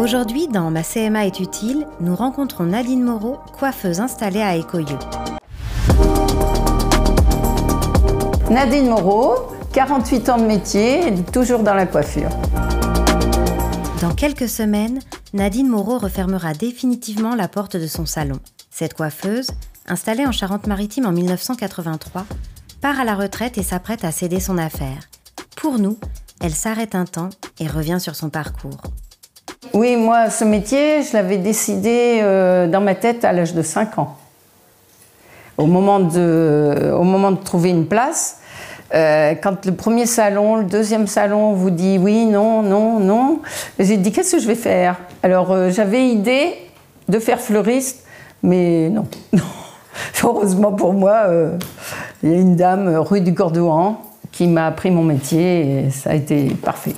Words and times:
Aujourd'hui, 0.00 0.48
dans 0.48 0.70
Ma 0.70 0.82
CMA 0.82 1.26
est 1.26 1.40
utile, 1.40 1.86
nous 2.00 2.16
rencontrons 2.16 2.64
Nadine 2.64 3.02
Moreau, 3.02 3.36
coiffeuse 3.58 4.00
installée 4.00 4.40
à 4.40 4.56
Écoyeux. 4.56 4.98
Nadine 8.50 8.88
Moreau, 8.88 9.34
48 9.74 10.28
ans 10.30 10.38
de 10.38 10.46
métier, 10.46 11.14
toujours 11.34 11.62
dans 11.62 11.74
la 11.74 11.84
coiffure. 11.84 12.30
Dans 14.00 14.14
quelques 14.14 14.48
semaines, 14.48 15.00
Nadine 15.34 15.68
Moreau 15.68 15.98
refermera 15.98 16.54
définitivement 16.54 17.34
la 17.34 17.48
porte 17.48 17.76
de 17.76 17.86
son 17.86 18.06
salon. 18.06 18.40
Cette 18.70 18.94
coiffeuse, 18.94 19.50
installée 19.86 20.24
en 20.24 20.32
Charente-Maritime 20.32 21.04
en 21.04 21.12
1983, 21.12 22.24
part 22.80 22.98
à 22.98 23.04
la 23.04 23.16
retraite 23.16 23.58
et 23.58 23.62
s'apprête 23.62 24.06
à 24.06 24.12
céder 24.12 24.40
son 24.40 24.56
affaire. 24.56 25.10
Pour 25.56 25.78
nous, 25.78 25.98
elle 26.40 26.54
s'arrête 26.54 26.94
un 26.94 27.04
temps 27.04 27.28
et 27.58 27.68
revient 27.68 27.98
sur 28.00 28.16
son 28.16 28.30
parcours. 28.30 28.80
Oui, 29.72 29.96
moi, 29.96 30.30
ce 30.30 30.44
métier, 30.44 31.02
je 31.02 31.12
l'avais 31.12 31.36
décidé 31.36 32.18
euh, 32.22 32.66
dans 32.66 32.80
ma 32.80 32.96
tête 32.96 33.24
à 33.24 33.32
l'âge 33.32 33.54
de 33.54 33.62
5 33.62 33.98
ans. 33.98 34.16
Au 35.58 35.66
moment 35.66 36.00
de, 36.00 37.36
trouver 37.44 37.70
une 37.70 37.86
place, 37.86 38.38
euh, 38.94 39.34
quand 39.40 39.66
le 39.66 39.72
premier 39.72 40.06
salon, 40.06 40.56
le 40.56 40.64
deuxième 40.64 41.06
salon 41.06 41.52
vous 41.52 41.70
dit 41.70 41.98
oui, 41.98 42.26
non, 42.26 42.62
non, 42.62 42.98
non, 42.98 43.40
j'ai 43.78 43.96
dit 43.96 44.10
qu'est-ce 44.10 44.36
que 44.36 44.42
je 44.42 44.48
vais 44.48 44.54
faire? 44.54 44.96
Alors 45.22 45.52
euh, 45.52 45.70
j'avais 45.70 46.08
idée 46.08 46.54
de 47.08 47.18
faire 47.18 47.40
fleuriste, 47.40 48.04
mais 48.42 48.88
non, 48.88 49.06
non. 49.32 49.44
Heureusement 50.24 50.72
pour 50.72 50.94
moi, 50.94 51.26
il 52.22 52.30
y 52.30 52.32
a 52.32 52.36
une 52.36 52.56
dame 52.56 52.96
rue 52.96 53.20
du 53.20 53.34
Cordouan 53.34 54.00
qui 54.32 54.46
m'a 54.46 54.66
appris 54.66 54.90
mon 54.90 55.02
métier 55.02 55.84
et 55.84 55.90
ça 55.90 56.10
a 56.10 56.14
été 56.14 56.46
parfait. 56.62 56.94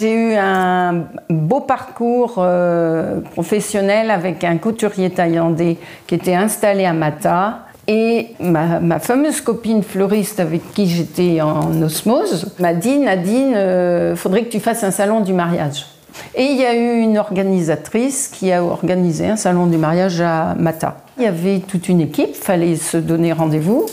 J'ai 0.00 0.12
eu 0.12 0.34
un 0.34 1.04
beau 1.30 1.60
parcours 1.60 2.36
euh, 2.38 3.20
professionnel 3.20 4.10
avec 4.10 4.42
un 4.42 4.58
couturier 4.58 5.10
thaïlandais 5.10 5.76
qui 6.06 6.16
était 6.16 6.34
installé 6.34 6.84
à 6.84 6.92
Mata 6.92 7.60
et 7.86 8.28
ma, 8.40 8.98
fameuse 8.98 9.40
copine 9.40 9.82
fleuriste 9.82 10.40
avec 10.40 10.72
qui 10.72 10.88
j'étais 10.88 11.40
en 11.40 11.80
osmose 11.82 12.54
m'a 12.58 12.74
dit 12.74 12.98
Nadine, 12.98 13.50
il 13.50 13.56
euh, 13.56 14.16
faudrait 14.16 14.44
que 14.44 14.50
tu 14.50 14.58
fasses 14.58 14.82
un 14.82 14.90
salon 14.90 15.20
du 15.20 15.32
mariage. 15.32 15.86
Et 16.34 16.44
il 16.44 16.56
y 16.56 16.64
a 16.64 16.74
eu 16.74 17.00
une 17.00 17.18
organisatrice 17.18 18.28
qui 18.28 18.52
a 18.52 18.64
organisé 18.64 19.26
un 19.26 19.36
salon 19.36 19.66
du 19.66 19.76
mariage 19.76 20.20
à 20.20 20.54
Mata. 20.58 20.96
Il 21.18 21.24
y 21.24 21.26
avait 21.26 21.58
toute 21.58 21.88
une 21.88 22.00
équipe, 22.00 22.34
fallait 22.34 22.76
se 22.76 22.96
donner 22.96 23.32
rendez-vous. 23.32 23.86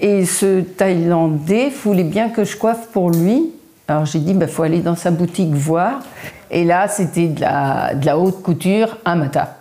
Et 0.00 0.24
ce 0.24 0.60
Thaïlandais 0.60 1.70
voulait 1.82 2.04
bien 2.04 2.28
que 2.28 2.44
je 2.44 2.56
coiffe 2.56 2.88
pour 2.92 3.10
lui. 3.10 3.53
Alors 3.88 4.06
j'ai 4.06 4.18
dit, 4.18 4.30
il 4.30 4.38
bah, 4.38 4.46
faut 4.46 4.62
aller 4.62 4.80
dans 4.80 4.96
sa 4.96 5.10
boutique 5.10 5.52
voir. 5.52 6.00
Et 6.50 6.64
là, 6.64 6.88
c'était 6.88 7.28
de 7.28 7.40
la, 7.40 8.18
haute 8.18 8.42
couture 8.42 8.98
à 9.04 9.14
Mata. 9.14 9.58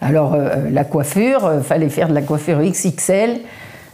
Alors 0.00 0.34
euh, 0.34 0.68
la 0.70 0.84
coiffure, 0.84 1.40
il 1.42 1.58
euh, 1.58 1.62
fallait 1.62 1.88
faire 1.88 2.08
de 2.08 2.14
la 2.14 2.22
coiffure 2.22 2.58
XXL, 2.60 3.40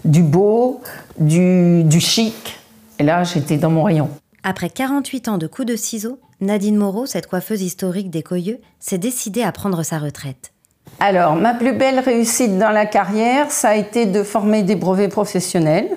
du 0.05 0.22
beau, 0.22 0.80
du, 1.19 1.84
du 1.84 2.00
chic. 2.00 2.58
Et 2.98 3.02
là, 3.02 3.24
j'étais 3.24 3.56
dans 3.56 3.70
mon 3.70 3.83
rayon. 3.83 4.08
Après 4.42 4.70
48 4.70 5.28
ans 5.28 5.39
de 5.39 5.47
coups 5.47 5.67
de 5.67 5.77
ciseaux, 5.77 6.19
Nadine 6.41 6.77
Moreau, 6.77 7.06
cette 7.06 7.27
coiffeuse 7.27 7.62
historique 7.62 8.11
des 8.11 8.22
Coyeux, 8.22 8.61
s'est 8.78 8.98
décidée 8.98 9.42
à 9.42 9.52
prendre 9.52 9.83
sa 9.83 9.98
retraite. 9.98 10.52
Alors, 11.00 11.34
ma 11.34 11.55
plus 11.55 11.72
belle 11.72 11.98
réussite 11.98 12.56
dans 12.58 12.70
la 12.70 12.86
carrière, 12.86 13.50
ça 13.50 13.70
a 13.70 13.74
été 13.74 14.06
de 14.06 14.22
former 14.22 14.62
des 14.62 14.77
brevets 14.77 15.11
professionnels 15.11 15.89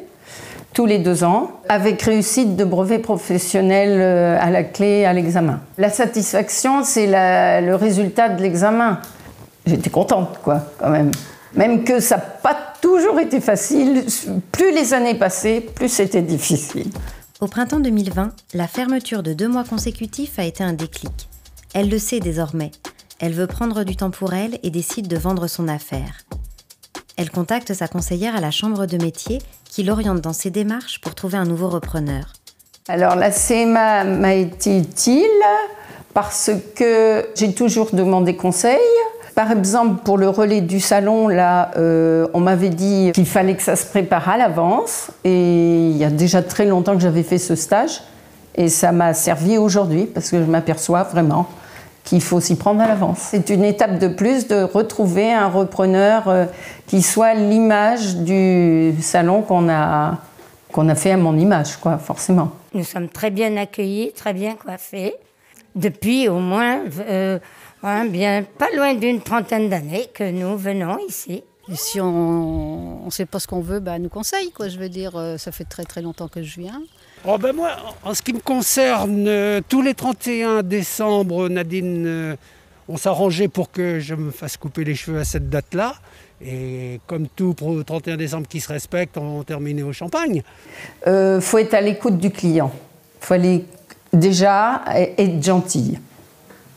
tous 0.73 0.85
les 0.85 0.99
deux 0.99 1.23
ans, 1.23 1.51
avec 1.67 2.01
réussite 2.01 2.55
de 2.55 2.63
brevets 2.63 3.01
professionnels 3.01 3.99
euh, 3.99 4.37
à 4.39 4.49
la 4.49 4.63
clé 4.63 5.05
à 5.05 5.13
l'examen. 5.13 5.59
La 5.77 5.89
satisfaction, 5.89 6.83
c'est 6.83 7.07
le 7.07 7.75
résultat 7.75 8.29
de 8.29 8.41
l'examen. 8.41 8.99
J'étais 9.65 9.89
contente, 9.89 10.39
quoi, 10.43 10.63
quand 10.77 10.89
même. 10.89 11.11
Même 11.55 11.83
que 11.83 11.99
ça 11.99 12.17
n'a 12.17 12.21
pas 12.21 12.57
toujours 12.81 13.19
été 13.19 13.41
facile, 13.41 14.05
plus 14.51 14.71
les 14.71 14.93
années 14.93 15.15
passaient, 15.15 15.61
plus 15.61 15.89
c'était 15.89 16.21
difficile. 16.21 16.87
Au 17.41 17.47
printemps 17.47 17.79
2020, 17.79 18.33
la 18.53 18.67
fermeture 18.67 19.23
de 19.23 19.33
deux 19.33 19.47
mois 19.47 19.63
consécutifs 19.63 20.39
a 20.39 20.43
été 20.43 20.63
un 20.63 20.73
déclic. 20.73 21.29
Elle 21.73 21.89
le 21.89 21.97
sait 21.97 22.19
désormais. 22.19 22.71
Elle 23.19 23.33
veut 23.33 23.47
prendre 23.47 23.83
du 23.83 23.95
temps 23.95 24.11
pour 24.11 24.33
elle 24.33 24.59
et 24.63 24.69
décide 24.69 25.07
de 25.07 25.17
vendre 25.17 25.47
son 25.47 25.67
affaire. 25.67 26.25
Elle 27.17 27.31
contacte 27.31 27.73
sa 27.73 27.87
conseillère 27.87 28.35
à 28.35 28.41
la 28.41 28.51
chambre 28.51 28.85
de 28.85 28.97
métier 28.97 29.39
qui 29.69 29.83
l'oriente 29.83 30.19
dans 30.19 30.33
ses 30.33 30.49
démarches 30.49 30.99
pour 30.99 31.15
trouver 31.15 31.37
un 31.37 31.45
nouveau 31.45 31.69
repreneur. 31.69 32.33
Alors 32.89 33.15
la 33.15 33.31
CMA 33.31 34.03
m'a 34.03 34.33
été 34.33 34.77
utile 34.77 35.23
parce 36.13 36.51
que 36.75 37.27
j'ai 37.35 37.53
toujours 37.53 37.91
demandé 37.93 38.35
conseil. 38.35 38.79
Par 39.35 39.51
exemple, 39.51 40.01
pour 40.03 40.17
le 40.17 40.27
relais 40.27 40.59
du 40.59 40.79
salon, 40.79 41.29
là, 41.29 41.71
euh, 41.77 42.27
on 42.33 42.41
m'avait 42.41 42.69
dit 42.69 43.11
qu'il 43.13 43.27
fallait 43.27 43.55
que 43.55 43.61
ça 43.61 43.75
se 43.75 43.85
prépare 43.85 44.27
à 44.27 44.37
l'avance. 44.37 45.11
Et 45.23 45.89
il 45.91 45.95
y 45.95 46.03
a 46.03 46.09
déjà 46.09 46.41
très 46.41 46.65
longtemps 46.65 46.93
que 46.95 46.99
j'avais 46.99 47.23
fait 47.23 47.37
ce 47.37 47.55
stage. 47.55 48.01
Et 48.55 48.67
ça 48.67 48.91
m'a 48.91 49.13
servi 49.13 49.57
aujourd'hui 49.57 50.07
parce 50.07 50.29
que 50.29 50.39
je 50.39 50.45
m'aperçois 50.45 51.03
vraiment 51.03 51.47
qu'il 52.09 52.23
faut 52.23 52.41
s'y 52.41 52.55
prendre 52.55 52.81
à 52.81 52.87
l'avance. 52.87 53.19
C'est 53.19 53.51
une 53.51 53.63
étape 53.63 53.99
de 53.99 54.07
plus 54.07 54.47
de 54.47 54.63
retrouver 54.63 55.31
un 55.31 55.47
repreneur 55.47 56.27
euh, 56.27 56.45
qui 56.87 57.03
soit 57.03 57.35
l'image 57.35 58.15
du 58.15 58.95
salon 58.99 59.43
qu'on 59.43 59.69
a, 59.69 60.17
qu'on 60.71 60.89
a 60.89 60.95
fait 60.95 61.11
à 61.11 61.17
mon 61.17 61.37
image, 61.37 61.77
quoi, 61.77 61.99
forcément. 61.99 62.49
Nous 62.73 62.83
sommes 62.83 63.09
très 63.09 63.29
bien 63.29 63.55
accueillis, 63.57 64.11
très 64.13 64.33
bien 64.33 64.55
coiffés, 64.55 65.13
depuis 65.75 66.27
au 66.27 66.39
moins 66.39 66.79
euh, 67.07 67.37
bien, 68.07 68.43
pas 68.57 68.69
loin 68.75 68.95
d'une 68.95 69.21
trentaine 69.21 69.69
d'années 69.69 70.07
que 70.11 70.31
nous 70.31 70.57
venons 70.57 70.97
ici. 71.07 71.43
Et 71.71 71.75
si 71.75 72.01
on 72.01 73.05
ne 73.05 73.11
sait 73.11 73.25
pas 73.25 73.39
ce 73.39 73.47
qu'on 73.47 73.61
veut, 73.61 73.79
bah, 73.79 73.99
nous 73.99 74.09
conseille. 74.09 74.51
Quoi. 74.51 74.69
Je 74.69 74.79
veux 74.79 74.89
dire, 74.89 75.15
euh, 75.15 75.37
ça 75.37 75.51
fait 75.51 75.65
très 75.65 75.83
très 75.83 76.01
longtemps 76.01 76.27
que 76.27 76.41
je 76.41 76.59
viens. 76.59 76.81
Oh 77.25 77.37
ben 77.37 77.53
moi, 77.53 77.71
en 78.03 78.13
ce 78.13 78.21
qui 78.21 78.31
me 78.33 78.39
concerne, 78.39 79.27
euh, 79.27 79.59
tous 79.67 79.81
les 79.81 79.93
31 79.93 80.63
décembre, 80.63 81.49
Nadine, 81.49 82.05
euh, 82.07 82.35
on 82.87 82.95
s'arrangeait 82.95 83.49
pour 83.49 83.71
que 83.71 83.99
je 83.99 84.15
me 84.15 84.31
fasse 84.31 84.55
couper 84.55 84.85
les 84.85 84.95
cheveux 84.95 85.19
à 85.19 85.25
cette 85.25 85.49
date-là. 85.49 85.95
Et 86.41 87.01
comme 87.07 87.27
tout 87.27 87.53
pour 87.53 87.73
le 87.75 87.83
31 87.83 88.15
décembre 88.15 88.47
qui 88.47 88.61
se 88.61 88.69
respecte, 88.69 89.17
on 89.17 89.43
terminait 89.43 89.83
au 89.83 89.91
champagne. 89.91 90.43
Il 91.05 91.09
euh, 91.09 91.41
faut 91.41 91.57
être 91.57 91.73
à 91.73 91.81
l'écoute 91.81 92.17
du 92.17 92.31
client. 92.31 92.71
Il 93.21 93.25
faut 93.25 93.33
aller 93.33 93.65
déjà 94.13 94.83
être 94.87 95.43
gentil. 95.43 95.99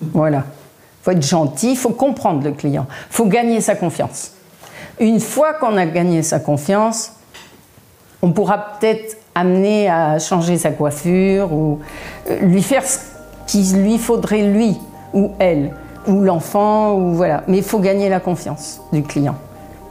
Voilà. 0.01 0.39
Il 0.39 1.05
faut 1.05 1.11
être 1.13 1.27
gentil, 1.27 1.71
il 1.71 1.77
faut 1.77 1.91
comprendre 1.91 2.43
le 2.43 2.53
client. 2.53 2.87
Il 2.91 3.15
faut 3.15 3.27
gagner 3.27 3.61
sa 3.61 3.77
confiance. 3.77 4.33
Une 5.03 5.19
fois 5.19 5.55
qu'on 5.55 5.77
a 5.79 5.85
gagné 5.85 6.23
sa 6.23 6.39
confiance, 6.39 7.15
on 8.23 8.31
pourra 8.31 8.79
peut-être 8.79 9.17
amener 9.35 9.91
à 9.91 10.21
changer 10.21 10.57
sa 10.57 10.71
coiffure 10.71 11.53
ou 11.53 11.81
euh, 12.31 12.39
lui 12.43 12.63
faire 12.63 12.87
ce 12.87 13.01
qu'il 13.49 13.83
lui 13.83 13.99
faudrait 13.99 14.45
lui 14.45 14.79
ou 15.13 15.33
elle 15.41 15.73
ou 16.07 16.21
l'enfant 16.21 16.95
ou 16.95 17.15
voilà. 17.15 17.43
Mais 17.49 17.57
il 17.57 17.65
faut 17.65 17.81
gagner 17.81 18.09
la 18.09 18.21
confiance 18.21 18.81
du 18.93 19.03
client. 19.03 19.35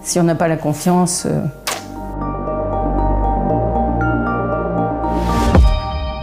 Si 0.01 0.17
on 0.17 0.23
n'a 0.23 0.35
pas 0.35 0.47
la 0.47 0.55
confiance. 0.55 1.25
Euh, 1.25 1.41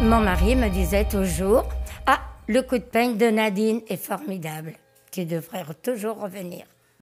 Mon 0.01 0.21
mari 0.21 0.57
me 0.57 0.71
disait 0.71 1.05
toujours 1.05 1.65
Ah, 2.07 2.21
le 2.47 2.63
coup 2.63 2.79
de 2.79 2.85
peigne 2.85 3.19
de 3.19 3.27
Nadine 3.27 3.83
est 3.87 4.03
formidable. 4.03 4.73
Tu 5.11 5.27
devrais 5.27 5.65
toujours 5.83 6.19
revenir. 6.23 6.65